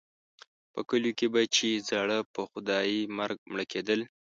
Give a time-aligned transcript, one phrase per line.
[0.73, 3.99] په کلیو کې به چې زاړه په خدایي مرګ مړه کېدل.